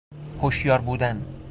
هشیار 0.41 0.81
بودن 0.81 1.35